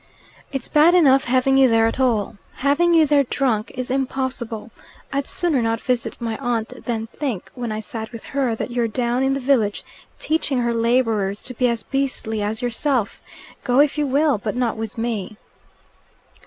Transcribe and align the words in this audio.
"It's 0.51 0.67
bad 0.67 0.95
enough 0.95 1.25
having 1.25 1.59
you 1.59 1.69
there 1.69 1.85
at 1.85 1.99
all. 1.99 2.37
Having 2.55 2.95
you 2.95 3.05
there 3.05 3.23
drunk 3.23 3.71
is 3.75 3.91
impossible. 3.91 4.71
I'd 5.13 5.27
sooner 5.27 5.61
not 5.61 5.79
visit 5.79 6.19
my 6.19 6.37
aunt 6.39 6.69
than 6.85 7.05
think, 7.05 7.51
when 7.53 7.71
I 7.71 7.81
sat 7.81 8.11
with 8.11 8.23
her, 8.33 8.55
that 8.55 8.71
you're 8.71 8.87
down 8.87 9.21
in 9.21 9.33
the 9.33 9.39
village 9.39 9.83
teaching 10.17 10.57
her 10.61 10.73
labourers 10.73 11.43
to 11.43 11.53
be 11.53 11.67
as 11.69 11.83
beastly 11.83 12.41
as 12.41 12.63
yourself. 12.63 13.21
Go 13.63 13.79
if 13.79 13.95
you 13.95 14.07
will. 14.07 14.39
But 14.39 14.55
not 14.55 14.75
with 14.75 14.97
me." 14.97 15.37